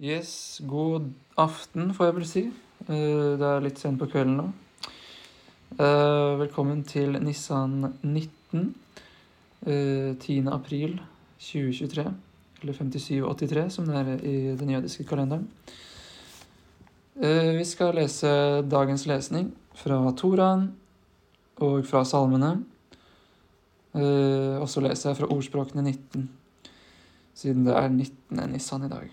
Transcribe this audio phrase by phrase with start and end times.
[0.00, 2.42] Yes, god aften, får jeg vel si.
[2.88, 4.46] Eh, Det er litt sent på kvelden nå.
[5.78, 8.74] Eh, Velkommen til Nissan 19.
[9.66, 10.48] eh, 10.
[10.52, 11.00] april
[11.38, 12.06] 2023.
[12.62, 15.48] Eller 5783, som det er i den jødiske kalenderen.
[17.22, 20.72] Eh, Vi skal lese dagens lesning fra Toraen
[21.58, 22.64] og fra salmene.
[23.94, 26.28] Eh, Og så leser jeg fra ordspråkene 19,
[27.34, 28.50] siden det er 19.
[28.52, 29.10] Nissan i dag.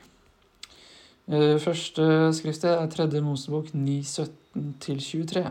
[1.27, 5.41] Eh, Første skriftet er tredje Mosebok 9.17-23.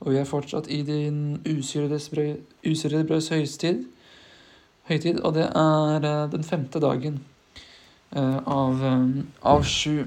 [0.00, 3.82] Og vi er fortsatt i din usyrede brøds høytid,
[4.88, 7.18] høytid, og det er eh, den femte dagen
[8.14, 8.84] eh, av,
[9.42, 10.06] av sju.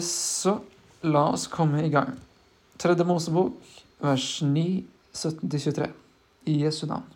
[0.00, 0.52] Så
[1.02, 2.14] la oss komme i gang.
[2.78, 3.58] Tredje Mosebok,
[4.00, 5.90] vers 9, 17-23.
[6.46, 7.15] I Jesu navn.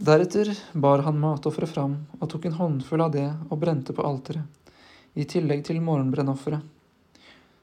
[0.00, 4.46] Deretter bar han matofferet fram og tok en håndfull av det og brente på alteret,
[5.12, 6.62] i tillegg til morgenbrennofferet.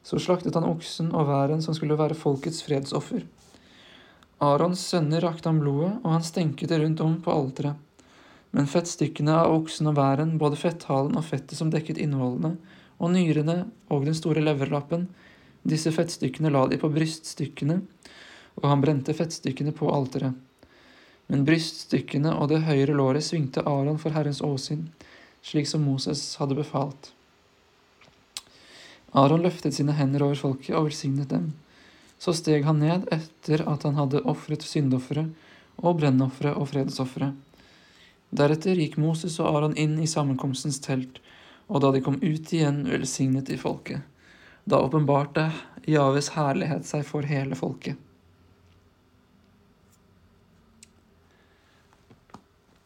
[0.06, 3.26] Så slaktet han oksen og væren som skulle være folkets fredsoffer.
[4.46, 7.74] Arons sønner rakte ham blodet, og han stenket det rundt om på alteret.
[8.54, 12.54] Men fettstykkene av oksen og væren, både fetthalen og fettet som dekket innvollene,
[13.02, 15.10] og nyrene og den store leverlappen,
[15.66, 17.82] disse fettstykkene la de på bryststykkene,
[18.62, 20.38] og han brente fettstykkene på alteret.
[21.28, 24.88] Men bryststykkene og det høyre låret svingte Aron for Herrens åsyn,
[25.44, 27.12] slik som Moses hadde befalt.
[29.18, 31.52] Aron løftet sine hender over folket og velsignet dem.
[32.20, 35.34] Så steg han ned etter at han hadde ofret syndofferet
[35.78, 37.36] og brennofferet og fredsofferet.
[38.38, 41.22] Deretter gikk Moses og Aron inn i sammenkomstens telt,
[41.68, 44.04] og da de kom ut igjen, velsignet de folket.
[44.68, 45.50] Da åpenbarte
[45.88, 47.96] Javes herlighet seg for hele folket.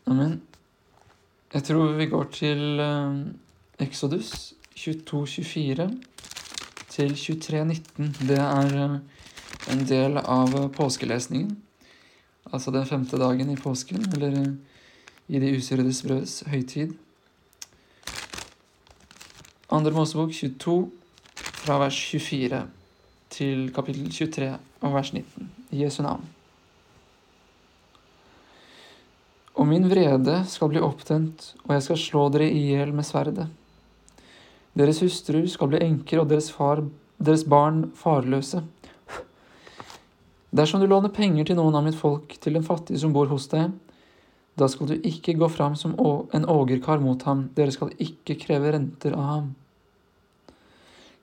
[0.05, 0.41] Amen.
[1.53, 3.17] Jeg tror vi går til eh,
[3.85, 5.87] Exodus 22-24
[6.89, 8.09] til 23-19.
[8.27, 8.95] Det er eh,
[9.73, 11.53] en del av eh, påskelesningen.
[12.51, 14.55] Altså den femte dagen i påsken, eller
[15.27, 16.97] i de usyredes brøds høytid.
[19.71, 20.91] Andre Mosebok 22
[21.35, 22.65] fra vers 24
[23.29, 25.51] til kapittel 23 og vers 19.
[25.71, 26.40] I Jesu navn.
[29.61, 33.45] Og min vrede skal bli opptent, og jeg skal slå dere i hjel med sverdet.
[34.73, 36.81] Deres hustruer skal bli enker, og deres, far,
[37.21, 38.63] deres barn farløse.
[40.49, 43.45] Dersom du låner penger til noen av mitt folk, til en fattig som bor hos
[43.51, 43.75] deg,
[44.57, 45.93] da skal du ikke gå fram som
[46.33, 49.51] en ågerkar mot ham, dere skal ikke kreve renter av ham.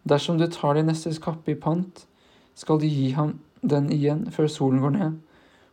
[0.08, 2.06] Dersom du tar din nestes kappe i pant,
[2.54, 3.34] skal du gi ham
[3.66, 5.18] den igjen før solen går ned,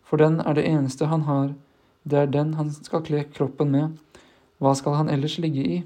[0.01, 1.53] for den er det eneste han har,
[2.05, 3.95] det er den han skal kle kroppen med,
[4.61, 5.79] hva skal han ellers ligge i?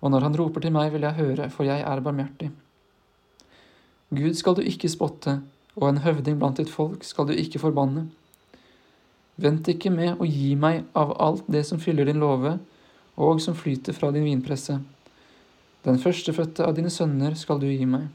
[0.00, 2.50] Og når han roper til meg, vil jeg høre, for jeg er barmhjertig.
[4.14, 5.40] Gud skal du ikke spotte,
[5.76, 8.06] og en høvding blant ditt folk skal du ikke forbanne.
[9.38, 12.56] Vent ikke med å gi meg av alt det som fyller din låve,
[13.18, 14.78] og som flyter fra din vinpresse.
[15.84, 18.08] Den førstefødte av dine sønner skal du gi meg.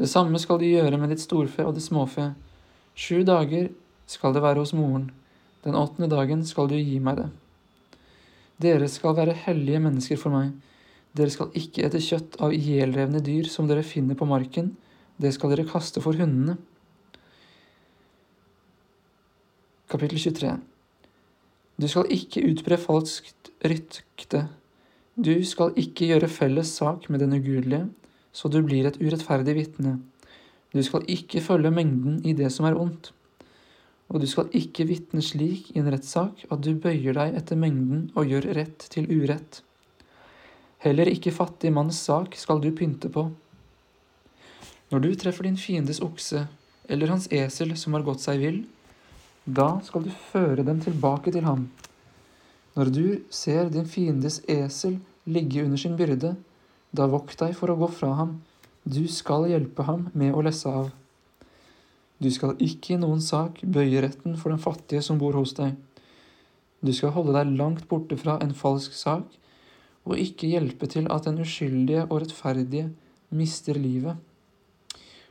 [0.00, 2.30] Det samme skal du gjøre med ditt storfe og ditt småfe.
[2.94, 3.70] Sju dager
[4.10, 5.10] skal det være hos moren.
[5.64, 7.28] Den åttende dagen skal du gi meg det.
[8.60, 10.52] Dere skal være hellige mennesker for meg.
[11.16, 14.74] Dere skal ikke ete kjøtt av ihjelrevne dyr som dere finner på marken.
[15.20, 16.56] Det skal dere kaste for hundene.
[19.90, 20.54] Kapittel 23
[21.80, 24.46] Du skal ikke utbre falskt rykte.
[25.16, 27.88] Du skal ikke gjøre felles sak med den ugudelige,
[28.32, 29.98] så du blir et urettferdig vitne.
[30.70, 33.10] Du skal ikke følge mengden i det som er ondt.
[34.10, 38.08] Og du skal ikke vitne slik i en rettssak at du bøyer deg etter mengden
[38.18, 39.62] og gjør rett til urett.
[40.82, 43.28] Heller ikke fattig manns sak skal du pynte på.
[44.90, 46.46] Når du treffer din fiendes okse
[46.90, 48.62] eller hans esel som har gått seg vill,
[49.46, 51.68] da skal du føre dem tilbake til ham.
[52.74, 54.98] Når du ser din fiendes esel
[55.30, 56.34] ligge under sin byrde,
[56.90, 58.40] da vokt deg for å gå fra ham,
[58.82, 60.90] du skal hjelpe ham med å lesse av.
[62.20, 65.72] Du skal ikke i noen sak bøye retten for den fattige som bor hos deg.
[66.84, 69.24] Du skal holde deg langt borte fra en falsk sak,
[70.04, 72.90] og ikke hjelpe til at den uskyldige og rettferdige
[73.36, 74.16] mister livet.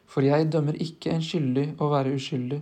[0.09, 2.61] For jeg dømmer ikke en skyldig å være uskyldig.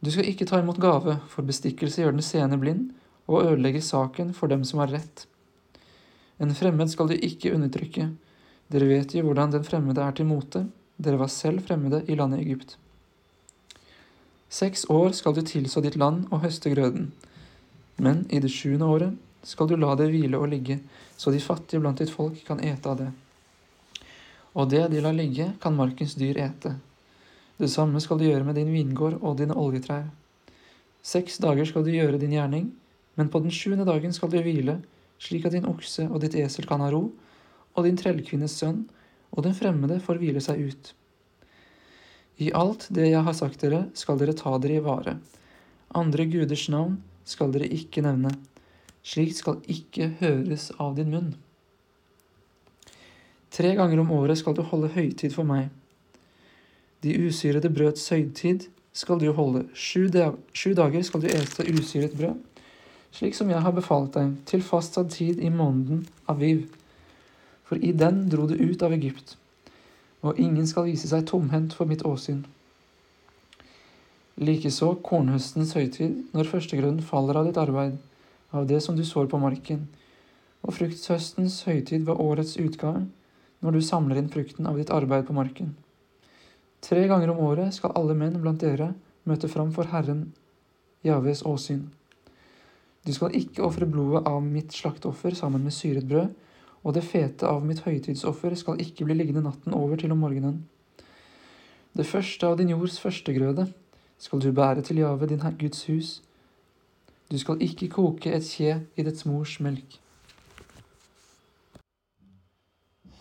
[0.00, 2.90] Du skal ikke ta imot gave, for bestikkelse gjør den seende blind,
[3.28, 5.26] og ødelegger saken for dem som har rett.
[6.40, 8.08] En fremmed skal du ikke undertrykke.
[8.72, 10.64] Dere vet jo hvordan den fremmede er til mote.
[11.00, 12.76] Dere var selv fremmede i landet Egypt.
[14.52, 17.12] Seks år skal du tilså ditt land og høste grøden.
[17.96, 20.76] Men i det sjuende året skal du la det hvile og ligge,
[21.16, 23.08] så de fattige blant ditt folk kan ete av det.
[24.52, 26.74] Og det de lar ligge, kan markens dyr ete.
[27.56, 30.10] Det samme skal du gjøre med din vingård og dine oljetrær.
[31.00, 32.70] Seks dager skal du gjøre din gjerning,
[33.16, 34.80] men på den sjuende dagen skal du hvile,
[35.20, 37.06] slik at din okse og ditt esel kan ha ro,
[37.72, 38.84] og din trellkvinnes sønn
[39.30, 40.94] og den fremmede får hvile seg ut.
[42.40, 45.18] I alt det jeg har sagt dere, skal dere ta dere i vare.
[45.96, 46.96] Andre guders navn
[47.28, 48.32] skal dere ikke nevne.
[49.04, 51.34] Slikt skal ikke høres av din munn.
[53.50, 55.68] Tre ganger om året skal du holde høytid for meg.
[57.02, 59.66] De usyrede brøds høytid skal du holde.
[59.74, 62.38] Sju, dager skal du ete usyret brød,
[63.12, 66.68] slik som jeg har befalt deg, til fastsatt tid i måneden Aviv.
[67.70, 69.36] For i den dro du ut av Egypt,
[70.26, 72.40] og ingen skal vise seg tomhendt for mitt åsyn.
[74.42, 77.94] Likeså kornhøstens høytid, når førstegrønnen faller av ditt arbeid,
[78.50, 79.86] av det som du sår på marken,
[80.66, 83.06] og frukthøstens høytid ved årets utgang,
[83.62, 85.70] når du samler inn frukten av ditt arbeid på marken.
[86.82, 88.96] Tre ganger om året skal alle menn blant dere
[89.30, 90.32] møte fram for Herren
[91.06, 91.86] Javes åsyn.
[93.06, 96.32] Du skal ikke ofre blodet av mitt slakteoffer sammen med syret brød,
[96.82, 100.62] og det fete av mitt høytidsoffer skal ikke bli liggende natten over til om morgenen.
[101.92, 103.66] Det første av din jords førstegrøde
[104.20, 106.22] skal du bære til Jave, din Guds hus.
[107.30, 109.98] Du skal ikke koke et kje i dets mors melk.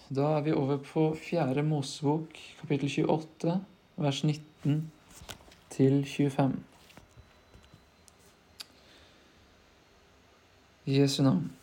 [0.09, 3.59] Da er vi over på fjerde Mosebok, kapittel 28,
[3.97, 4.91] vers 19
[5.69, 6.55] til 25.
[10.85, 11.58] I Jesu navn.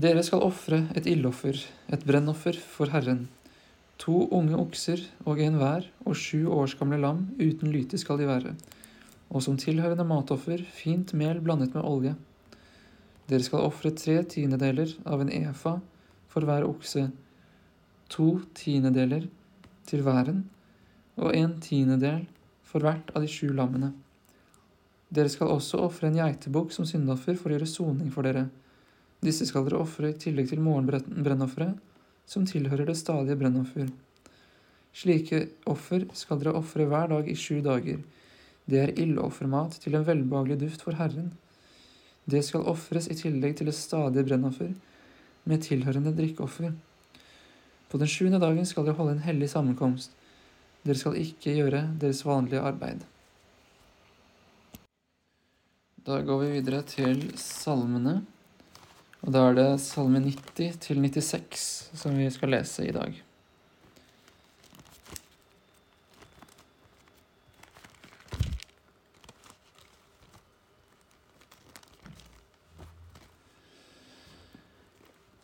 [0.00, 1.58] Dere skal ofre et ildoffer,
[1.92, 3.26] et brennoffer, for Herren.
[4.00, 8.28] To unge okser og en hver, og sju års gamle lam, uten lyte skal de
[8.30, 8.54] være.
[9.28, 12.14] Og som tilhørende matoffer, fint mel blandet med olje.
[13.28, 15.74] Dere skal ofre tre tiendedeler av en efa
[16.32, 17.10] for hver okse
[18.10, 19.28] to tiendedeler
[19.86, 20.46] til væren
[21.20, 22.24] og en tiendedel
[22.66, 23.92] for hvert av de sju lammene.
[25.10, 28.48] Dere skal også ofre en geitebukk som syndoffer for å gjøre soning for dere.
[29.20, 31.76] Disse skal dere ofre i tillegg til morgenbrennofferet,
[32.30, 33.90] som tilhører det stadige brennoffer.
[34.96, 38.00] Slike offer skal dere ofre hver dag i sju dager.
[38.70, 41.32] Det er ildoffermat til en velbehagelig duft for Herren.
[42.30, 44.72] Det skal ofres i tillegg til det stadige brennoffer,
[45.44, 46.72] med tilhørende drikkeoffer.
[47.90, 50.12] På den sjuende dagen skal dere holde en hellig sammenkomst.
[50.84, 53.02] Dere skal ikke gjøre deres vanlige arbeid.
[56.06, 58.20] Da går vi videre til salmene.
[59.20, 61.64] Og da er det salme 90 til 96
[62.00, 63.18] som vi skal lese i dag.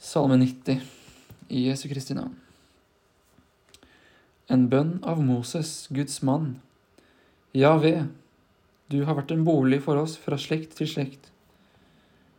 [0.01, 0.81] Salme 90
[1.53, 2.33] i Jesu Kristi navn.
[4.49, 6.55] En bønn av Moses, Guds mann.
[7.53, 8.07] Ja Javé,
[8.89, 11.33] du har vært en bolig for oss fra slekt til slekt.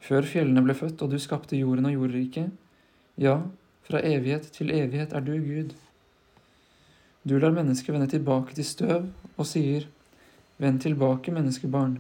[0.08, 2.52] Før fjellene ble født og du skapte jorden og jordriket,
[3.20, 3.42] ja,
[3.84, 5.74] fra evighet til evighet er du Gud.
[7.28, 9.90] Du lar mennesket vende tilbake til støv og sier,
[10.58, 12.00] Vend tilbake, menneskebarn,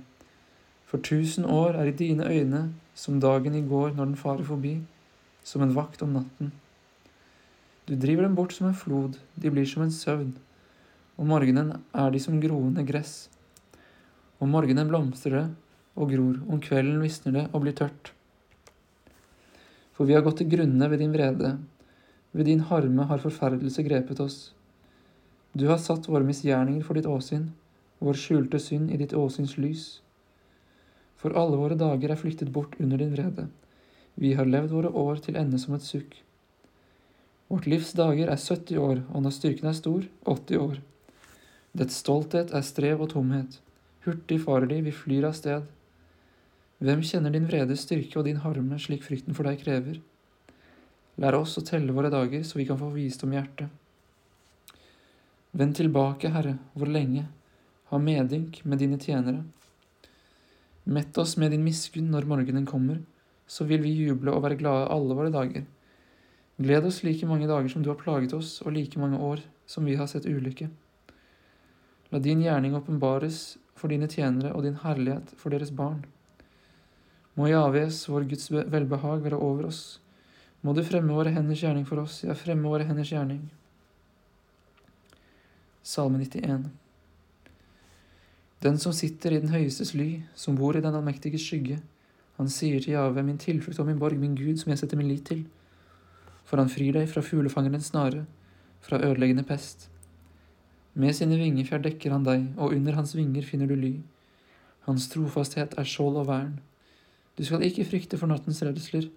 [0.89, 2.61] for tusen år er i dine øyne
[2.97, 4.71] som dagen i går når den farer forbi,
[5.43, 6.49] som en vakt om natten.
[7.85, 10.33] Du driver dem bort som en flod, de blir som en søvn.
[11.17, 13.29] Om morgenen er de som groende gress.
[14.39, 15.45] Om morgenen blomstrer det
[15.97, 18.13] og gror, om kvelden visner det og blir tørt.
[19.97, 21.57] For vi har gått til grunne ved din vrede,
[22.31, 24.37] ved din harme har forferdelse grepet oss.
[25.57, 27.49] Du har satt våre misgjerninger for ditt åsyn,
[27.97, 29.85] vår skjulte synd i ditt åsyns lys.
[31.17, 33.47] For alle våre dager er flyttet bort under din vrede.
[34.13, 36.19] Vi har levd våre år til ende som et sukk.
[37.49, 40.77] Vårt livs dager er 70 år, og når styrken er stor, 80 år.
[41.77, 43.57] Dets stolthet er strev og tomhet.
[44.05, 45.65] Hurtig farer de, vi flyr av sted.
[46.77, 49.97] Hvem kjenner din vredes styrke og din harme slik frykten for deg krever?
[51.17, 53.71] Lær oss å telle våre dager, så vi kan få visdom i hjertet.
[55.57, 57.23] Vend tilbake, Herre, hvor lenge?
[57.89, 59.41] Ha medynk med dine tjenere.
[60.85, 62.99] Mett oss med din miskunn når morgenen kommer,
[63.49, 65.63] så vil vi juble og være glade alle våre dager.
[66.61, 69.85] Gled oss like mange dager som du har plaget oss, og like mange år som
[69.89, 70.69] vi har sett ulykke.
[72.13, 76.05] La din gjerning åpenbares for dine tjenere og din herlighet for deres barn.
[77.37, 79.99] Må Javes, vår Guds velbehag, være over oss.
[80.65, 83.43] Må du fremme våre henders gjerning for oss, ja, fremme våre henders gjerning.
[85.85, 86.65] Salme 91
[88.65, 91.77] Den som sitter i den høyestes ly, som bor i den allmektiges skygge,
[92.37, 95.07] Han sier til Jave, min tilflukt og min borg, min Gud, som jeg setter min
[95.09, 95.39] lit til.
[96.45, 98.25] For han frir deg fra fuglefangerens snare,
[98.79, 99.87] fra ødeleggende pest.
[100.93, 103.95] Med sine vingefjær dekker han deg, og under hans vinger finner du ly.
[104.85, 106.59] Hans trofasthet er skjold og vern.
[107.37, 109.09] Du skal ikke frykte for nattens redsler,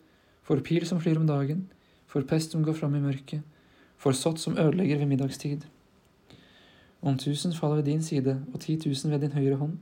[0.42, 1.64] for pil som flyr om dagen,
[2.06, 3.40] for pest som går fram i mørket,
[3.96, 5.64] for sott som ødelegger ved middagstid.
[7.02, 9.78] Om tusen faller ved din side og ti tusen ved din høyre hånd,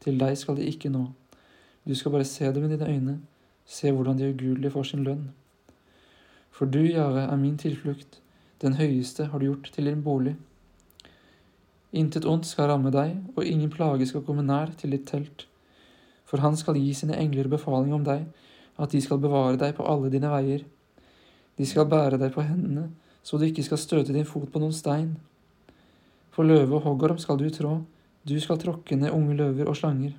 [0.00, 1.06] til deg skal de ikke nå.
[1.86, 3.20] Du skal bare se det med dine øyne,
[3.66, 5.30] se hvordan de ugudelige får sin lønn.
[6.50, 8.20] For du, Jave, er min tilflukt,
[8.62, 10.36] den høyeste har du gjort til din bolig.
[11.92, 15.46] Intet ondt skal ramme deg, og ingen plage skal komme nær til ditt telt.
[16.26, 18.26] For han skal gi sine engler befaling om deg,
[18.76, 20.64] at de skal bevare deg på alle dine veier.
[21.56, 22.90] De skal bære deg på hendene,
[23.22, 25.14] så du ikke skal støte din fot på noen stein.
[26.34, 27.78] For løve og hoggorm skal du trå,
[28.26, 30.16] du skal tråkke ned unge løver og slanger.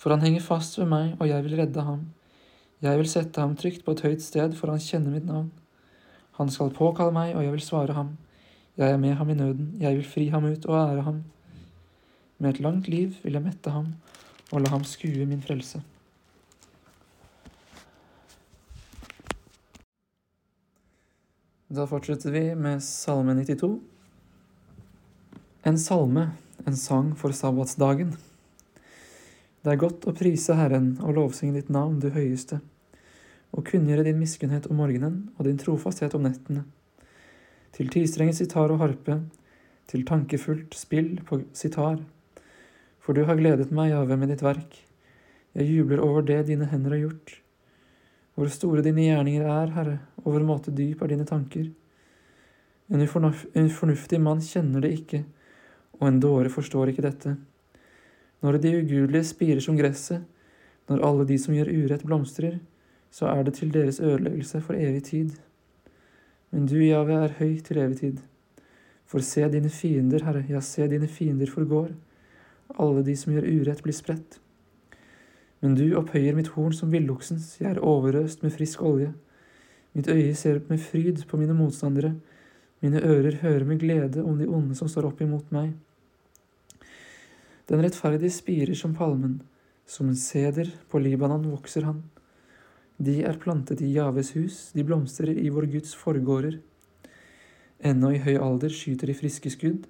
[0.00, 2.08] For han henger fast ved meg, og jeg vil redde ham.
[2.80, 5.50] Jeg vil sette ham trygt på et høyt sted, for han kjenner mitt navn.
[6.40, 8.14] Han skal påkalle meg, og jeg vil svare ham.
[8.80, 11.18] Jeg er med ham i nøden, jeg vil fri ham ut og ære ham.
[12.40, 13.92] Med et langt liv vil jeg mette ham
[14.50, 15.82] og la ham skue min frelse.
[21.70, 23.76] Da fortsetter vi med Salme 92.
[25.68, 26.24] En salme,
[26.66, 28.16] en sang for sabbatsdagen.
[29.60, 32.58] Det er godt å prise Herren og lovsynge ditt navn, du høyeste,
[33.52, 36.64] og kunngjøre din miskunnhet om morgenen og din trofasthet om nettene.
[37.76, 39.20] Til tistrenget sitar og harpe,
[39.86, 42.00] til tankefullt spill på sitar.
[43.10, 44.76] For du har gledet meg, Jave, med ditt verk.
[45.58, 47.32] Jeg jubler over det dine hender har gjort.
[48.38, 51.64] Hvor store dine gjerninger er, Herre, og hvor måte dyp er dine tanker.
[52.86, 55.18] En fornuftig mann kjenner det ikke,
[55.98, 57.32] og en dåre forstår ikke dette.
[58.46, 60.22] Når de ugudelige spirer som gresset,
[60.86, 62.60] når alle de som gjør urett, blomstrer,
[63.10, 65.32] så er det til deres ødeleggelse for evig tid.
[66.54, 68.22] Men du, Jave, er høy til evig tid.
[69.02, 71.90] For se dine fiender, Herre, ja, se dine fiender forgår.
[72.78, 74.38] Alle de som gjør urett, blir spredt.
[75.60, 79.12] Men du opphøyer mitt horn som villoksens, jeg er overøst med frisk olje.
[79.92, 82.14] Mitt øye ser med fryd på mine motstandere,
[82.80, 85.74] mine ører hører med glede om de onde som står opp imot meg.
[87.68, 89.42] Den rettferdige spirer som palmen,
[89.86, 92.00] som en seder på Libanon vokser han.
[93.00, 96.56] De er plantet i Javes hus, de blomstrer i vår Guds forgårder.
[97.84, 99.84] Ennå i høy alder skyter de friske skudd,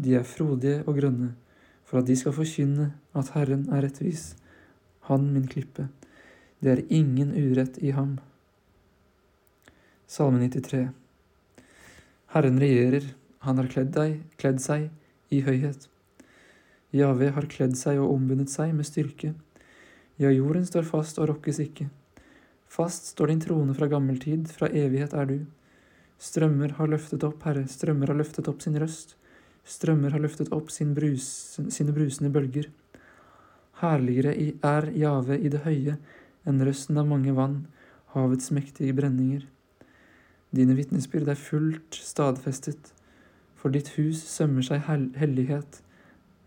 [0.00, 1.34] de er frodige og grønne,
[1.90, 4.30] for at de skal forkynne at Herren er rettvis
[5.10, 5.88] han min klippe.
[6.62, 8.18] Det er ingen urett i ham.
[10.06, 10.90] Salme 93
[12.30, 13.08] Herren regjerer,
[13.42, 14.90] han har kledd, deg, kledd seg
[15.34, 15.88] i høyhet.
[16.94, 19.32] Jave har kledd seg og ombundet seg med styrke.
[20.20, 21.88] Ja, jorden står fast og rokkes ikke.
[22.70, 25.38] Fast står din trone fra gammel tid, fra evighet er du.
[26.22, 29.16] Strømmer har løftet opp, Herre, strømmer har løftet opp sin røst.
[29.70, 31.26] Strømmer har løftet opp sin brus,
[31.70, 32.66] sine brusende bølger.
[33.80, 34.32] Herligere
[34.66, 35.94] er Jave i det høye
[36.48, 37.62] enn røsten av mange vann,
[38.14, 39.44] havets mektige brenninger.
[40.50, 42.90] Dine vitnesbyrd er fullt stadfestet,
[43.54, 44.82] for ditt hus sømmer seg
[45.20, 45.82] hellighet,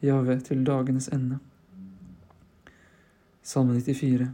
[0.04, 1.40] Jave, til dagenes ende.
[3.44, 4.28] Salme 94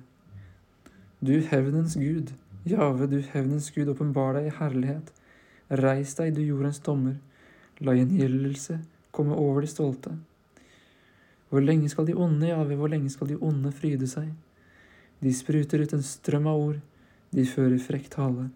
[1.21, 2.33] Du hevnens Gud,
[2.65, 5.13] Jave, du hevnens Gud, åpenbar deg i herlighet.
[5.69, 7.19] Reis deg, du jordens dommer,
[7.79, 8.79] la gjengjeldelse
[9.15, 10.15] komme over de stolte.
[11.49, 14.29] Hvor lenge skal de onde jave, hvor lenge skal de onde fryde seg?
[15.19, 16.81] De spruter ut en strøm av ord,
[17.35, 18.49] de fører frekk tale.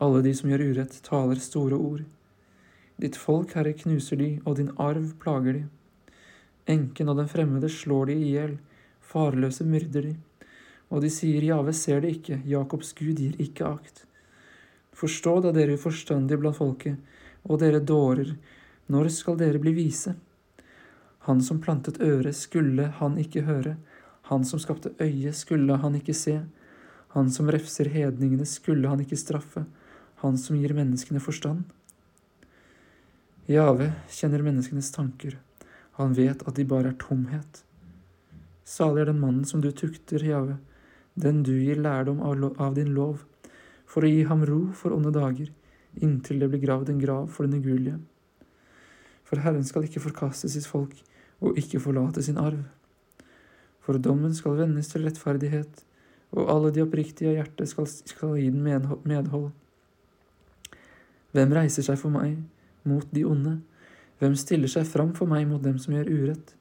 [0.00, 2.04] Alle de som gjør urett, taler store ord.
[3.00, 5.64] Ditt folk, Herre, knuser de, og din arv plager de.
[6.72, 8.56] Enken og den fremmede slår de i hjel,
[9.04, 10.14] farløse myrder de.
[10.90, 14.04] Og de sier, Jave ser det ikke, Jakobs Gud gir ikke akt.
[14.96, 16.96] Forstå da, dere uforstandige blant folket,
[17.46, 18.34] og dere dårer,
[18.90, 20.14] når skal dere bli vise?
[21.26, 23.76] Han som plantet øret, skulle han ikke høre.
[24.30, 26.40] Han som skapte øyet, skulle han ikke se.
[27.14, 29.64] Han som refser hedningene, skulle han ikke straffe.
[30.22, 31.64] Han som gir menneskene forstand.
[33.50, 35.38] Jave kjenner menneskenes tanker.
[35.98, 37.62] Han vet at de bare er tomhet.
[38.66, 40.58] Salig er den mannen som du tukter, Jave,
[41.14, 43.22] den du gir lærdom av din lov,
[43.86, 45.52] for å gi ham ro for onde dager,
[46.02, 47.98] inntil det blir gravd en grav for den ugudelige.
[49.26, 50.94] For Herren skal ikke forkaste sitt folk,
[51.40, 52.62] og ikke forlate sin arv.
[53.84, 55.82] For dommen skal vendes til rettferdighet,
[56.36, 58.64] og alle de oppriktige av hjerte skal, skal gi den
[59.06, 59.50] medhold.
[61.36, 62.38] Hvem reiser seg for meg
[62.88, 63.58] mot de onde?
[64.20, 66.54] Hvem stiller seg fram for meg mot dem som gjør urett?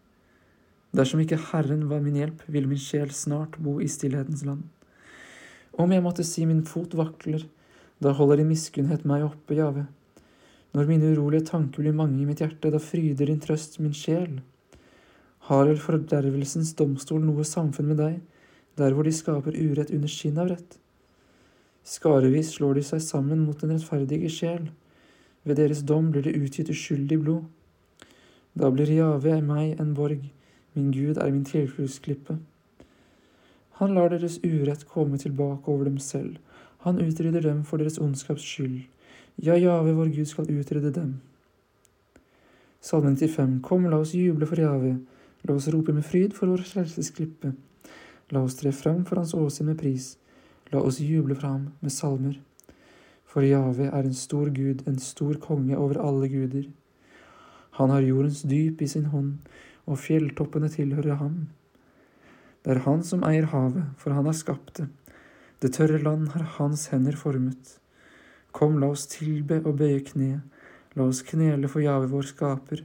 [0.96, 4.64] Dersom ikke Herren var min hjelp, ville min sjel snart bo i stillhetens land.
[5.76, 7.44] Om jeg måtte si min fot vakler,
[8.04, 9.86] da holder din miskunnhet meg oppe, Jave.
[10.76, 14.42] Når mine urolige tanker blir mange i mitt hjerte, da fryder din trøst min sjel.
[15.48, 18.18] Har vel fordervelsens domstol noe samfunn med deg,
[18.76, 20.80] der hvor de skaper urett under skinn av rett?
[21.86, 24.72] Skarevis slår de seg sammen mot den rettferdige sjel,
[25.46, 27.46] ved deres dom blir det utgitt uskyldig blod.
[28.58, 30.26] Da blir Jave meg en borg,
[30.74, 32.40] min Gud er min tilfluktsklippe.
[33.80, 36.40] Han lar deres urett komme tilbake over dem selv,
[36.86, 38.84] han utrydder dem for deres ondskaps skyld.
[39.42, 41.16] Ja, Jave, vår Gud, skal utrydde dem.
[42.80, 43.60] Salme 95.
[43.66, 45.00] Kom, la oss juble for Jave,
[45.44, 47.56] la oss rope med fryd for vår frelsesklippe.
[48.30, 50.16] La oss tre fram for hans åsyn med pris,
[50.70, 52.38] la oss juble for ham med salmer.
[53.26, 56.70] For Jave er en stor Gud, en stor konge over alle guder.
[57.82, 59.40] Han har jordens dyp i sin hånd,
[59.90, 61.48] og fjelltoppene tilhører ham.
[62.62, 64.88] Det er han som eier havet, for han har skapt det.
[65.64, 67.78] Det tørre land har hans hender formet.
[68.56, 70.42] Kom, la oss tilbe og bøye kne,
[70.96, 72.84] la oss knele for Jave vår skaper,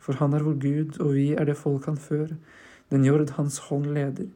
[0.00, 2.34] for han er vår Gud, og vi er det folk han før,
[2.90, 4.30] den jord hans hånd leder.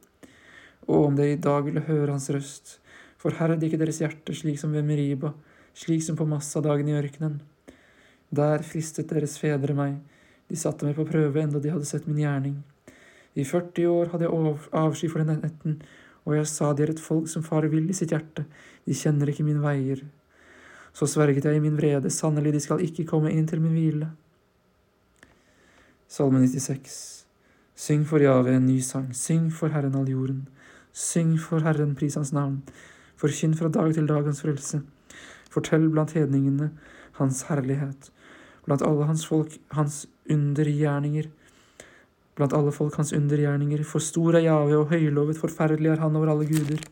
[0.87, 2.77] Og om dere i dag ville høre hans røst,
[3.19, 5.33] forherd ikke deres hjerte slik som ved Meriba,
[5.75, 7.41] slik som på Massa-dagen i ørkenen.
[8.35, 9.99] Der fristet deres fedre meg,
[10.47, 12.59] de satte meg på prøve enda de hadde sett min gjerning.
[13.35, 15.79] I 40 år hadde jeg avsky for den netten,
[16.25, 18.45] og jeg sa de er et folk som farer vill i sitt hjerte,
[18.85, 20.01] de kjenner ikke mine veier.
[20.95, 24.09] Så sverget jeg i min vrede, sannelig, de skal ikke komme inn til min hvile.
[26.07, 27.25] Salme 96
[27.75, 30.45] Syng for Jave en ny sang, syng for Herren all jorden.
[30.93, 32.61] Syng for Herren, pris hans navn.
[33.19, 34.79] Forkynn fra dag til dag hans frelse.
[35.51, 36.69] Fortell blant hedningene
[37.19, 38.11] hans herlighet.
[38.63, 41.27] Blant alle hans folk hans undergjerninger
[42.35, 46.33] blant alle folk hans undergjerninger, for stor er Jave og høylovet, forferdelig er han over
[46.33, 46.83] alle guder.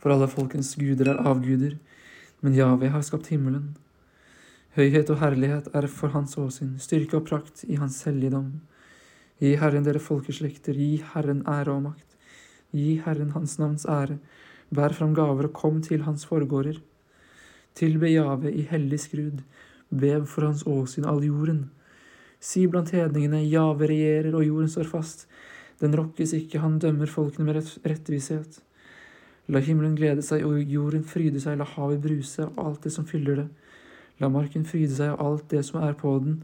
[0.00, 1.76] For alle folkens guder er avguder,
[2.40, 3.74] men Jave har skapt himmelen.
[4.78, 8.60] Høyhet og herlighet er for hans åsyn, styrke og prakt i hans helligdom.
[9.40, 12.06] Gi Herren dere folkeslekter, gi Herren ære og makt.
[12.76, 14.20] Gi Herren hans navns ære,
[14.70, 16.78] bær fram gaver og kom til hans forgårder.
[17.74, 19.42] Tilbe Jave i hellig skrud,
[19.90, 21.66] bev for hans åsyn all jorden.
[22.40, 25.26] Si blant hedningene, Jave regjerer, og jorden står fast.
[25.80, 28.60] Den rokkes ikke, han dømmer folkene med rett, rettvishet.
[29.50, 33.06] La himmelen glede seg og jorden fryde seg, la havet bruse og alt det som
[33.08, 33.46] fyller det.
[34.20, 36.42] La marken fryde seg og alt det som er på den.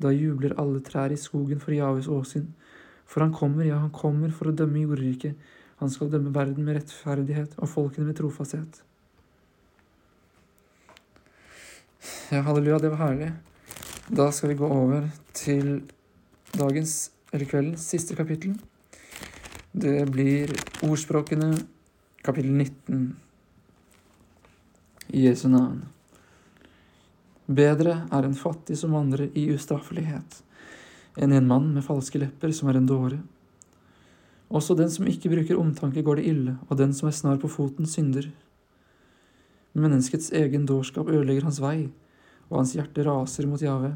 [0.00, 2.50] Da jubler alle trær i skogen for Javes åsyn.
[3.08, 5.36] For han kommer, ja, han kommer for å dømme jordriket.
[5.80, 8.80] Han skal dømme verden med rettferdighet og folkene med trofasthet.
[12.30, 13.32] Ja, halleluja, det var herlig.
[14.08, 15.78] Da skal vi gå over til
[16.52, 18.52] dagens, eller kveldens, siste kapittel.
[19.72, 20.52] Det blir
[20.84, 21.54] ordspråkene,
[22.20, 23.06] kapittel 19,
[25.08, 25.86] i Jesu navn.
[27.48, 30.42] Bedre er en fattig som vandrer i ustraffelighet,
[31.16, 33.22] enn en mann med falske lepper som er en dåre.
[34.52, 37.48] Også den som ikke bruker omtanke, går det ille, og den som er snar på
[37.48, 38.28] foten, synder.
[39.72, 41.88] Menneskets egen dårskap ødelegger hans vei,
[42.50, 43.94] og hans hjerte raser mot Jave.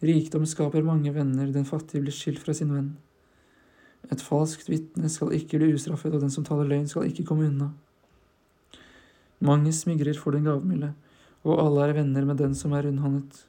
[0.00, 2.94] Rikdom skaper mange venner, den fattige blir skilt fra sin venn.
[4.08, 7.50] Et falskt vitne skal ikke bli ustraffet, og den som taler løgn, skal ikke komme
[7.50, 7.70] unna.
[9.44, 10.94] Mange smigrer for den gavmilde,
[11.44, 13.44] og alle er venner med den som er rundhåndet.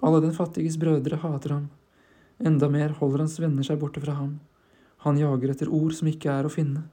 [0.00, 1.68] Alle den fattiges brødre hater ham,
[2.38, 4.38] enda mer holder hans venner seg borte fra ham.
[5.04, 6.84] Han jager etter ord som ikke er å finne.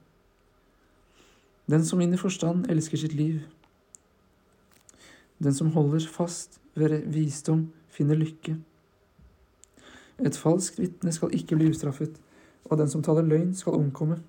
[1.70, 3.40] Den som vinner forstand, elsker sitt liv.
[5.42, 8.56] Den som holder fast ved visdom, finner lykke.
[10.24, 12.16] Et falskt vitne skal ikke bli ustraffet,
[12.64, 14.20] og den som taler løgn, skal omkomme.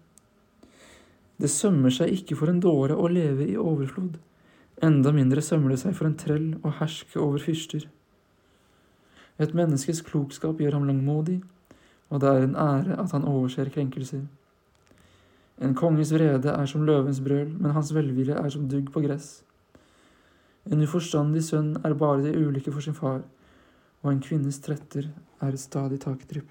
[1.38, 4.17] Det sømmer seg ikke for en dåre å leve i overflod,
[4.84, 7.88] enda mindre sømmer det seg for en trell å herske over fyrster.
[9.38, 11.41] Et menneskes klokskap gjør ham langmodig,
[12.10, 14.24] og det er en ære at han overser krenkelser.
[15.62, 19.43] En konges vrede er som løvens brøl, men hans velvilje er som dugg på gress.
[20.67, 23.21] En uforstandig sønn er bare til ulykke for sin far,
[24.03, 25.10] og en kvinnes tretter
[25.41, 26.49] er et stadig takdrypp.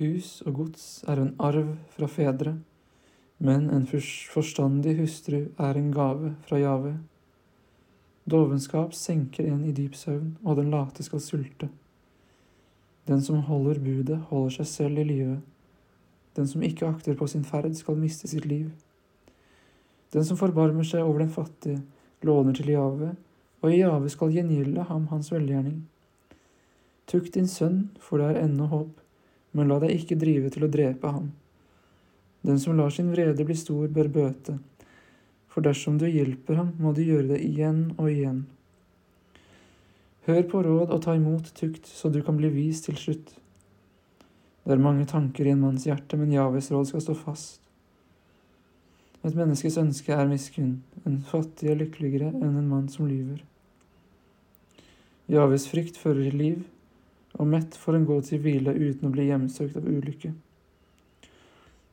[0.00, 2.56] Hus og gods er en arv fra fedre,
[3.38, 6.96] men en forstandig hustru er en gave fra Jave.
[8.26, 11.68] Dovenskap senker en i dyp søvn, og den late skal sulte.
[13.06, 15.38] Den som holder budet, holder seg selv i live.
[16.36, 18.72] Den som ikke akter på sin ferd, skal miste sitt liv.
[20.14, 21.82] Den som forbarmer seg over den fattige,
[22.26, 23.14] låner til Jave,
[23.64, 25.80] og Jave skal gjengjelde ham hans velgjerning.
[27.06, 28.94] Tukt din sønn, for det er ennå håp,
[29.56, 31.30] men la deg ikke drive til å drepe ham.
[32.46, 34.58] Den som lar sin vrede bli stor, bør bøte,
[35.50, 38.44] for dersom du hjelper ham, må du gjøre det igjen og igjen.
[40.26, 43.30] Hør på råd og ta imot tukt, så du kan bli vis til slutt.
[44.66, 47.65] Det er mange tanker i en manns hjerte, men Javes råd skal stå fast.
[49.26, 53.40] Et menneskes ønske er miskunn, en fattig er lykkeligere enn en mann som lyver.
[55.26, 56.60] Javes frykt fører til liv,
[57.34, 60.30] og mett får en gå til hvile uten å bli hjemsøkt av ulykke.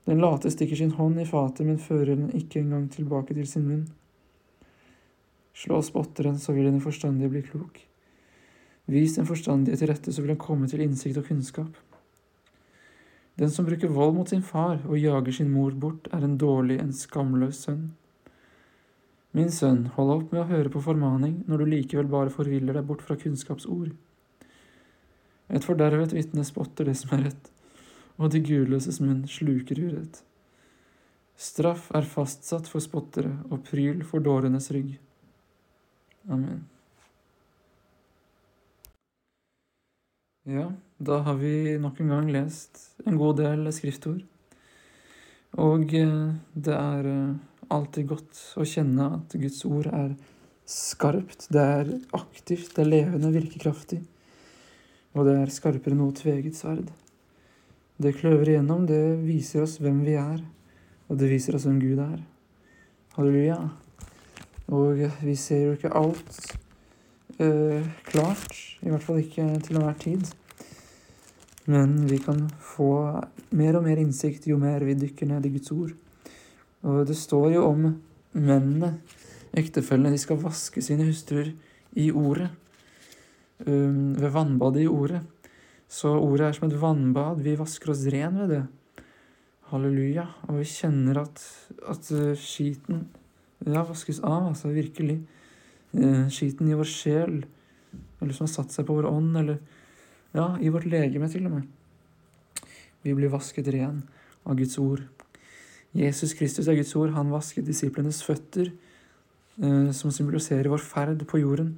[0.05, 3.65] Den late stikker sin hånd i fatet, men fører den ikke engang tilbake til sin
[3.65, 3.87] munn.
[5.57, 7.81] Slå spotteren, så vil den forstandige bli klok.
[8.93, 11.73] Vis den forstandige til rette, så vil han komme til innsikt og kunnskap.
[13.39, 16.77] Den som bruker vold mot sin far og jager sin mor bort, er en dårlig,
[16.81, 17.87] en skamløs sønn.
[19.33, 22.85] Min sønn, hold opp med å høre på formaning når du likevel bare forviller deg
[22.85, 23.95] bort fra kunnskapsord.
[25.49, 27.49] Et fordervet vitne spotter det som er rett,
[28.21, 30.21] og de gudløses munn sluker urett.
[31.33, 34.93] Straff er fastsatt for spottere og pryl for dårenes rygg.
[36.29, 36.61] Amen.
[40.43, 44.25] Ja, da har vi nok en gang lest en god del skriftord.
[45.55, 50.09] Og eh, det er eh, alltid godt å kjenne at Guds ord er
[50.67, 54.01] skarpt, det er aktivt, det er levende, virkekraftig.
[55.15, 56.91] Og det er skarpere enn noe tveget sverd.
[58.03, 60.41] Det kløver igjennom, det viser oss hvem vi er,
[61.07, 62.19] og det viser oss hvem Gud er.
[63.15, 63.61] Halleluja.
[64.75, 66.43] Og vi ser jo ikke alt
[67.43, 70.31] eh, klart, i hvert fall ikke til enhver tid.
[71.69, 72.89] Men vi kan få
[73.55, 75.93] mer og mer innsikt jo mer vi dykker ned i Guds ord.
[76.83, 77.85] Og det står jo om
[78.35, 78.97] mennene,
[79.55, 81.53] ektefellene, de skal vaske sine hustruer
[81.95, 82.49] i ordet.
[83.63, 85.21] Um, ved vannbadet i ordet.
[85.87, 87.43] Så ordet er som et vannbad.
[87.45, 88.63] Vi vasker oss ren ved det.
[89.69, 90.25] Halleluja.
[90.49, 91.43] Og vi kjenner at,
[91.87, 93.05] at uh, skiten
[93.63, 95.21] ja, vaskes av, altså virkelig.
[95.93, 97.43] Uh, skiten i vår sjel,
[98.21, 99.59] eller som har satt seg på vår ånd, eller
[100.33, 101.67] ja, i vårt legeme til og med.
[103.03, 103.99] Vi blir vasket ren
[104.47, 105.03] av Guds ord.
[105.93, 107.11] Jesus Kristus er Guds ord.
[107.13, 108.71] Han vasket disiplenes føtter,
[109.61, 111.75] eh, som symboliserer vår ferd på jorden.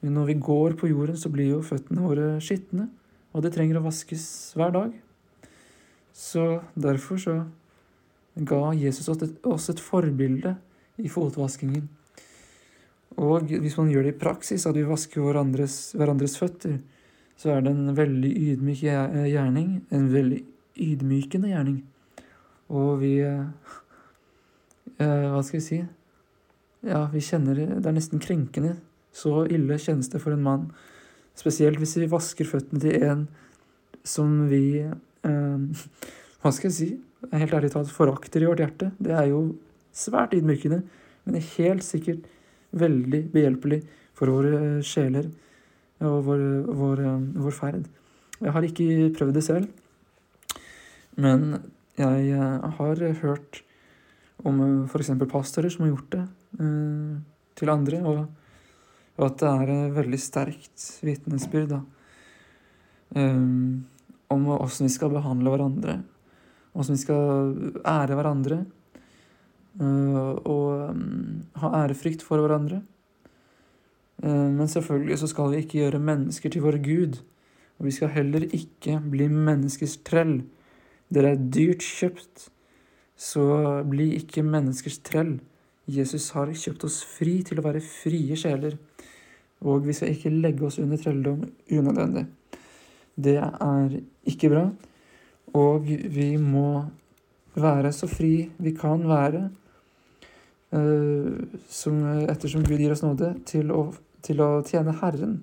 [0.00, 2.88] Men når vi går på jorden, så blir jo føttene våre skitne,
[3.32, 4.96] og det trenger å vaskes hver dag.
[6.16, 7.36] Så derfor så
[8.34, 10.56] ga Jesus oss et forbilde
[10.98, 11.88] i fotvaskingen.
[13.20, 16.78] Og hvis man gjør det i praksis, at vi vasker hverandres, hverandres føtter,
[17.40, 19.72] så er det en veldig ydmyk gjerning.
[19.92, 20.40] En veldig
[20.80, 21.80] ydmykende gjerning.
[22.70, 23.72] Og vi eh,
[25.00, 25.80] eh, Hva skal vi si?
[26.86, 28.76] Ja, vi kjenner Det er nesten krenkende.
[29.12, 30.68] Så ille kjennes det for en mann.
[31.36, 33.26] Spesielt hvis vi vasker føttene til en
[34.06, 35.86] som vi eh,
[36.40, 36.90] Hva skal jeg si?
[37.34, 38.92] Helt ærlig talt forakter i vårt hjerte.
[38.96, 39.42] Det er jo
[39.92, 40.78] svært ydmykende,
[41.26, 42.24] men helt sikkert
[42.76, 43.80] veldig behjelpelig
[44.16, 45.30] for våre sjeler
[46.00, 46.42] og vår,
[46.80, 47.02] vår,
[47.44, 47.84] vår ferd.
[48.40, 49.66] Jeg har ikke prøvd det selv,
[51.20, 51.40] men
[52.00, 53.60] jeg eh, har hørt
[54.48, 55.10] om eh, f.eks.
[55.28, 56.22] pastorer som har gjort det
[56.64, 57.14] eh,
[57.60, 58.20] til andre, og,
[59.18, 63.84] og, at det er et veldig sterkt vitnesbyrd um,
[64.32, 65.94] om åssen vi skal behandle hverandre,
[66.72, 67.52] åssen vi skal
[67.84, 68.58] ære hverandre,
[69.78, 72.80] og um, ha ærefrykt for hverandre.
[74.22, 77.20] Eh, men selvfølgelig så skal vi ikke gjøre mennesker til vår Gud.
[77.78, 80.42] Og vi skal heller ikke bli menneskers trell.
[81.14, 82.50] Dere er dyrt kjøpt,
[83.16, 83.44] så
[83.88, 85.38] bli ikke menneskers trell.
[85.90, 88.76] Jesus har kjøpt oss fri til å være frie sjeler.
[89.60, 92.26] Og vi skal ikke legge oss under trelldom unødvendig.
[93.16, 93.96] Det er
[94.28, 94.68] ikke bra.
[95.56, 96.84] Og vi må
[97.58, 99.48] være så fri vi kan være,
[100.70, 101.96] som,
[102.30, 103.88] ettersom Gud gir oss nåde, til å
[104.24, 105.36] til å tjene Herren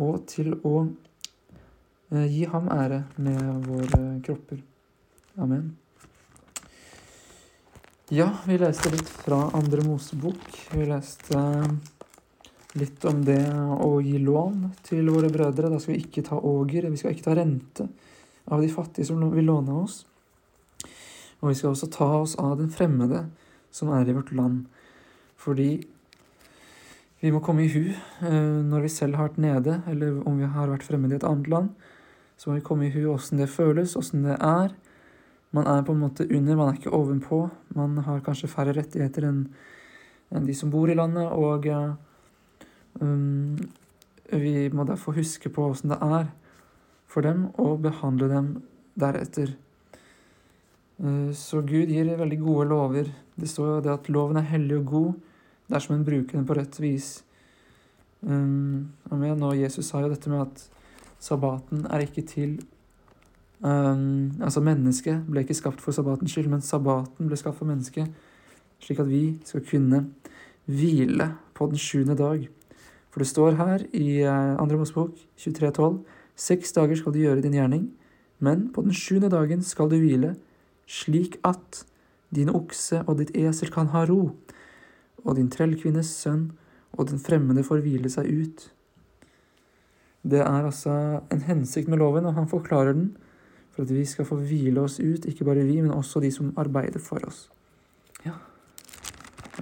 [0.00, 0.74] og til å
[2.10, 4.62] eh, gi ham ære med våre kropper.
[5.40, 5.74] Amen.
[8.12, 10.42] Ja, vi leste litt fra Andre Mosebok.
[10.74, 11.40] Vi leste
[12.78, 15.70] litt om det å gi lån til våre brødre.
[15.72, 17.88] Da skal vi ikke ta åger, vi skal ikke ta rente
[18.52, 20.02] av de fattige som vil låne oss.
[21.40, 23.24] Og vi skal også ta oss av den fremmede
[23.74, 24.64] som er i vårt land.
[25.40, 25.68] Fordi
[27.20, 30.48] vi må komme i hu eh, når vi selv har vært nede, eller om vi
[30.56, 31.70] har vært fremmede i et annet land.
[32.38, 34.74] Så må vi komme i hu åssen det føles, åssen det er.
[35.54, 37.44] Man er på en måte under, man er ikke ovenpå.
[37.78, 39.46] Man har kanskje færre rettigheter enn
[40.48, 41.30] de som bor i landet.
[41.30, 41.70] Og,
[43.00, 43.58] Um,
[44.30, 46.28] vi må derfor huske på åssen det er
[47.10, 48.50] for dem og behandle dem
[48.98, 49.54] deretter.
[51.02, 53.12] Uh, så Gud gir veldig gode lover.
[53.34, 55.12] Det står jo det at loven er hellig og god
[55.72, 57.24] dersom en bruker den på rett vis.
[58.20, 59.42] Um, amen.
[59.42, 60.64] Og Jesus sa jo dette med at
[61.20, 62.58] sabbaten er ikke til
[63.60, 68.08] um, Altså, mennesket ble ikke skapt for sabbatens skyld, men sabbaten ble skapt for mennesket,
[68.80, 70.06] slik at vi skal kunne
[70.64, 72.48] hvile på den sjuende dag.
[73.12, 76.00] For det står her i uh, Andre Mosebok 23,12.:
[76.36, 77.90] Seks dager skal du gjøre din gjerning,
[78.38, 80.34] men på den sjuende dagen skal du hvile,
[80.86, 81.84] slik at
[82.34, 84.34] din okse og ditt esel kan ha ro,
[85.24, 86.50] og din trellkvinnes sønn
[86.94, 88.68] og den fremmede får hvile seg ut.
[90.24, 90.94] Det er altså
[91.32, 93.10] en hensikt med loven, og han forklarer den
[93.74, 96.52] for at vi skal få hvile oss ut, ikke bare vi, men også de som
[96.56, 97.48] arbeider for oss.
[98.24, 98.38] Ja.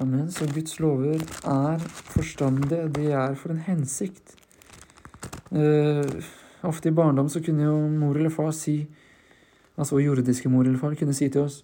[0.01, 0.31] Amen.
[0.31, 1.79] Så Guds lover er
[2.13, 4.37] forstandige, de er for en hensikt.
[5.51, 6.05] Uh,
[6.63, 8.83] ofte i barndom så kunne jo mor eller far si,
[9.77, 11.63] altså jordiske mor eller far, kunne si til oss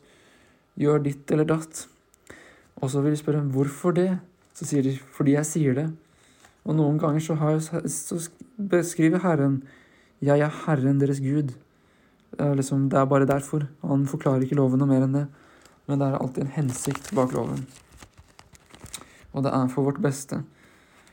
[0.78, 1.86] gjør ditt eller datt.
[2.78, 4.10] Og så vil vi spørre hvorfor det?
[4.54, 5.88] Så sier de fordi jeg sier det.
[6.68, 8.20] Og noen ganger så, har, så
[8.56, 9.62] beskriver Herren
[10.24, 11.52] jeg er Herren deres Gud.
[12.34, 13.68] Det er, liksom, det er bare derfor.
[13.86, 15.26] Han forklarer ikke loven noe mer enn det.
[15.86, 17.62] Men det er alltid en hensikt bak loven.
[19.32, 20.40] Og det er for vårt beste.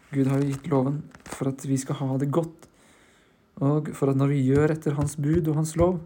[0.09, 2.67] Gud har jo gitt loven for at vi skal ha det godt.
[3.61, 6.01] Og for at når vi gjør etter Hans bud og Hans lov,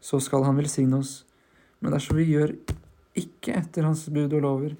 [0.00, 1.24] så skal Han velsigne oss.
[1.80, 2.54] Men dersom vi gjør
[3.16, 4.74] ikke etter Hans bud og lover,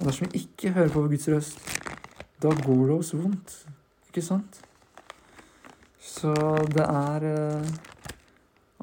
[0.00, 1.72] og dersom vi ikke hører på Guds røst,
[2.42, 3.56] da går det oss vondt.
[4.10, 4.60] Ikke sant?
[6.02, 6.32] Så
[6.74, 7.68] det er eh,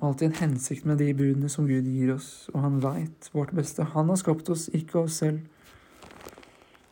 [0.02, 3.84] alltid en hensikt med de budene som Gud gir oss, og han veit vårt beste.
[3.96, 5.44] Han har skapt oss, ikke oss selv.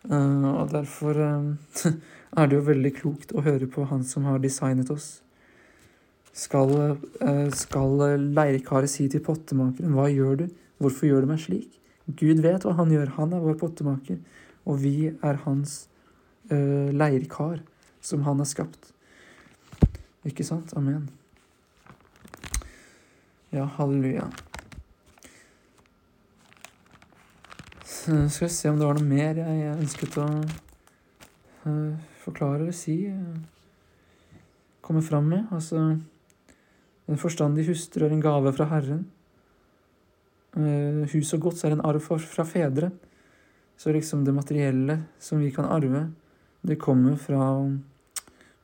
[0.08, 1.90] Uh, og derfor uh,
[2.40, 5.18] er det jo veldig klokt å høre på han som har designet oss.
[6.38, 6.70] Skal,
[7.58, 8.02] skal
[8.38, 10.46] leirkaret si til pottemakeren, hva gjør du,
[10.78, 11.78] hvorfor gjør du meg slik?
[12.08, 13.16] Gud vet hva han gjør.
[13.18, 14.20] Han er vår pottemaker,
[14.68, 15.88] og vi er hans
[16.52, 17.60] uh, leirkar
[18.02, 18.94] som han har skapt.
[20.28, 20.72] Ikke sant?
[20.78, 21.10] Amen.
[23.52, 24.28] Ja, halleluja.
[27.84, 30.28] Så skal vi se om det var noe mer jeg ønsket å
[31.68, 33.02] uh, forklare eller si.
[34.84, 35.50] Komme fram med.
[35.52, 35.98] Altså
[37.08, 39.06] En forstandig hustru er en gave fra Herren.
[40.58, 42.92] Eh, hus og gods er en arv fra fedre.
[43.78, 46.08] Så liksom det materielle som vi kan arve,
[46.62, 47.42] det kommer fra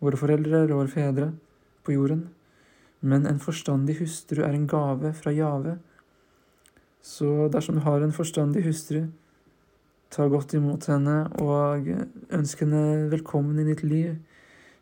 [0.01, 1.32] våre foreldre eller våre fedre
[1.86, 2.27] på jorden.
[2.99, 5.77] Men en forstandig hustru er en gave fra Jave.
[7.03, 9.06] Så dersom du har en forstandig hustru,
[10.10, 11.89] ta godt imot henne og
[12.32, 14.15] ønsk henne velkommen i ditt liv.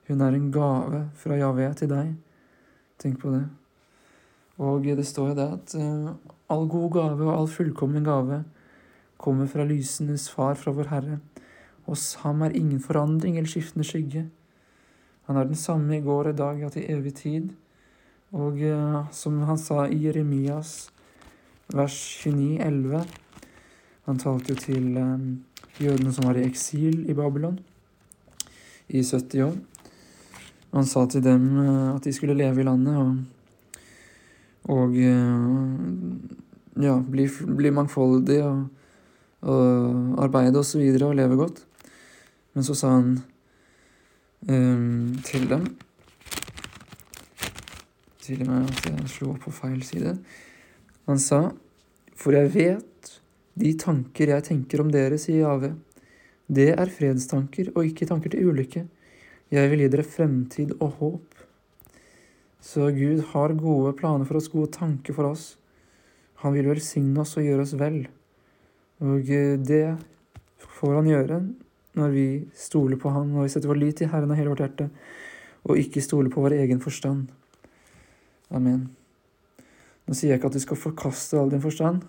[0.08, 2.14] Hun er en gave fra Jave til deg.
[3.02, 3.46] Tenk på det.
[4.62, 6.12] Og det står jo det at uh,
[6.54, 8.44] all god gave og all fullkommen gave
[9.22, 11.18] kommer fra lysenes far, fra vår Herre.
[11.90, 14.28] Hos ham er ingen forandring eller skiftende skygge.
[15.30, 17.50] Han er den samme i går og i dag, ja, til evig tid.
[18.32, 20.92] Og uh, som han sa i Jeremias
[21.74, 23.06] vers 29, 11
[24.06, 25.44] Han talte jo til um,
[25.80, 27.60] jødene som var i eksil i Babylon
[28.90, 29.56] i 70 år.
[30.72, 32.98] Han sa til dem uh, at de skulle leve i landet.
[32.98, 33.42] og
[34.70, 37.26] og eh, ja, bli,
[37.58, 38.60] bli mangfoldig og,
[39.50, 41.64] og arbeide og så videre og leve godt.
[42.54, 43.16] Men så sa han
[44.50, 45.70] um, til dem
[48.22, 50.12] Til og med at jeg slo opp på feil side.
[51.10, 51.40] Han sa,
[52.14, 53.14] for jeg vet
[53.58, 55.72] de tanker jeg tenker om dere, sier Jave.
[56.46, 58.84] Det er fredstanker og ikke tanker til ulykke.
[59.52, 61.42] Jeg vil gi dere fremtid og håp.
[62.64, 65.58] Så Gud har gode planer for oss, gode tanker for oss.
[66.46, 68.06] Han vil velsigne oss og gjøre oss vel.
[69.04, 69.98] Og eh, det
[70.78, 71.42] får han gjøre
[72.00, 74.64] når vi stoler på Han, når vi setter vår lit til Herren av hele vårt
[74.64, 74.88] hjerte,
[75.68, 77.28] og ikke stoler på vår egen forstand.
[78.56, 78.86] Amen.
[80.08, 82.06] Nå sier jeg ikke at du skal forkaste all din forstand,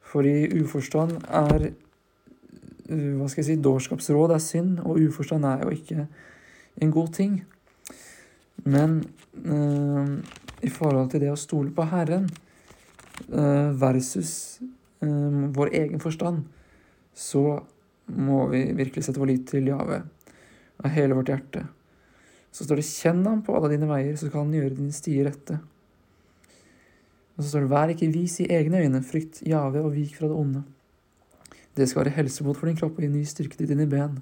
[0.00, 5.66] for i uforstand er eh, hva skal jeg si, Dårskapsråd er synd, og uforstand er
[5.66, 6.08] jo ikke
[6.76, 7.40] en god ting.
[8.64, 9.00] Men
[9.44, 10.14] eh,
[10.66, 12.28] i forhold til det å stole på Herren
[13.32, 16.44] eh, versus eh, vår egen forstand,
[17.16, 17.44] så
[18.10, 20.02] må vi virkelig sette vår lit til Jave
[20.80, 21.66] av hele vårt hjerte.
[22.50, 25.28] Så står det 'Kjenn ham på alle dine veier, så skal han gjøre dine stier
[25.28, 25.60] rette'.
[27.36, 30.26] Og så står det 'Vær ikke vis i egne øyne, frykt Jave og vik fra
[30.26, 30.64] det onde'.
[31.76, 34.18] Det skal være helsebot for din kropp og gi ny styrke til dine ben.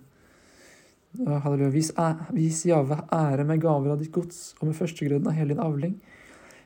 [1.26, 1.70] Halleluja.
[1.74, 1.92] Vis,
[2.34, 5.94] vis Jave ære med gaver av ditt gods og med førstegrøden av hele din avling.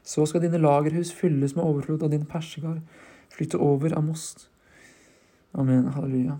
[0.04, 2.80] Så skal dine lagerhus fylles med overflod, og din persegard
[3.32, 4.48] flytte over av most.
[5.54, 5.86] Amen.
[5.94, 6.38] Halleluja.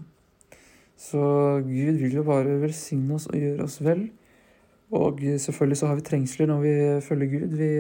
[0.97, 1.21] Så
[1.67, 4.11] Gud vil jo bare velsigne oss og gjøre oss vel.
[4.93, 6.75] Og selvfølgelig så har vi trengsler når vi
[7.07, 7.57] følger Gud.
[7.57, 7.71] Vi,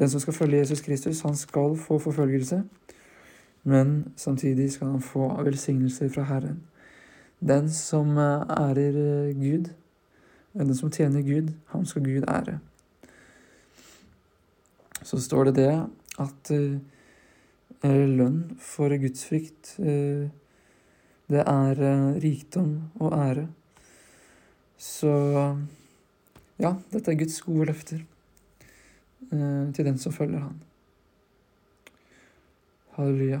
[0.00, 2.62] den som skal følge Jesus Kristus, han skal få forfølgelse.
[3.64, 6.62] Men samtidig skal han få velsignelser fra Herren.
[7.42, 9.72] Den som ærer Gud,
[10.54, 12.58] den som tjener Gud, han skal Gud ære.
[15.02, 15.72] Så står det det
[16.22, 16.52] at
[17.82, 19.74] lønn for gudsfrykt
[21.32, 21.82] det er
[22.22, 23.46] rikdom og ære.
[24.76, 25.12] Så
[26.58, 28.02] ja, dette er Guds gode løfter
[29.32, 30.60] eh, til den som følger Han.
[32.96, 33.40] Halleluja.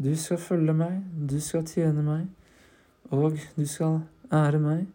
[0.00, 2.28] Du skal følge meg, du skal tjene meg,
[3.12, 3.98] og du skal
[4.32, 4.86] ære meg,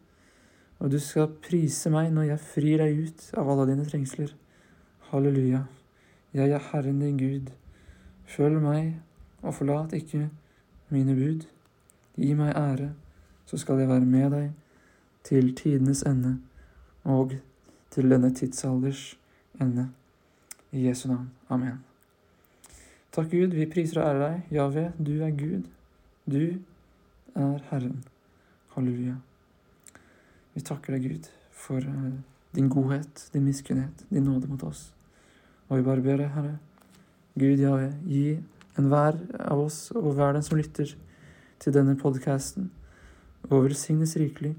[0.80, 4.34] og du skal prise meg når jeg frir deg ut av alle dine trengsler.
[5.12, 5.62] Halleluja.
[6.34, 7.54] Jeg er Herren din Gud.
[8.26, 8.96] Følg meg,
[9.46, 10.26] og forlat ikke
[10.89, 11.46] mine bud.
[12.18, 12.91] Gi meg ære,
[13.46, 14.52] så skal jeg være med deg
[15.24, 16.39] til tidenes ende
[17.04, 17.38] og
[17.94, 19.12] til denne tidsalders
[19.62, 19.91] ende.
[20.72, 21.30] I Jesu navn.
[21.50, 21.95] Amen.
[23.15, 24.47] Takk, Gud, vi priser og ærer deg.
[24.51, 25.67] Jave, du er Gud.
[26.28, 26.41] Du
[27.39, 28.01] er Herren.
[28.73, 29.13] Halleluja.
[30.51, 32.10] Vi takker deg, Gud, for uh,
[32.58, 34.89] din godhet, din miskunnhet, din nåde mot oss.
[35.69, 36.58] Og vi bare ber deg, Herre,
[37.39, 38.36] Gud, Jave, gi
[38.75, 40.91] enhver av oss og hver den som lytter
[41.63, 42.67] til denne podkasten,
[43.47, 44.58] og velsignes rikelig,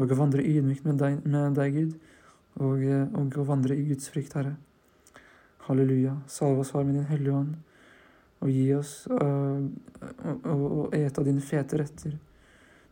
[0.00, 1.94] og å vandre ydmykt med deg, med deg Gud,
[2.56, 4.56] og, eh, og å vandre i Guds frykt, Herre.
[5.68, 6.22] Halleluja.
[6.26, 7.56] Salve oss, Far, med Din Hellige Ånd,
[8.38, 12.14] og gi oss å ete av dine fete retter,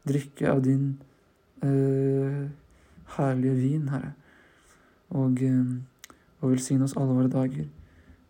[0.06, 0.96] drikke av din
[1.62, 2.46] uh,
[3.16, 4.12] herlige vin, Herre,
[5.14, 7.66] og, uh, og velsigne oss alle våre dager.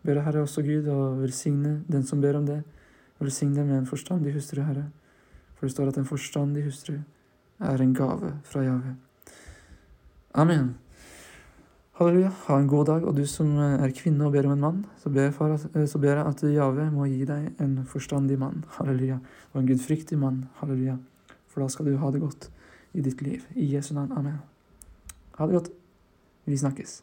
[0.05, 2.61] Ber deg, Herre også Gud å velsigne den som ber om det.
[3.19, 4.87] Velsigne med en forstandig hustru, Herre.
[5.57, 6.99] For det står at en forstandig hustru
[7.59, 8.93] er en gave fra Jave.
[10.37, 10.75] Amen.
[11.97, 12.31] Halleluja.
[12.45, 13.05] Ha en god dag.
[13.09, 16.91] Og du som er kvinne og ber om en mann, så ber, jeg at Jave
[16.93, 18.61] må gi deg en forstandig mann.
[18.75, 19.17] Halleluja.
[19.53, 20.43] Og en gudfryktig mann.
[20.61, 20.99] Halleluja.
[21.49, 22.51] For da skal du ha det godt
[22.93, 23.49] i ditt liv.
[23.55, 24.13] I Jesu navn.
[24.13, 24.37] Amen.
[25.39, 25.73] Ha det godt.
[26.45, 27.01] Vi snakkes.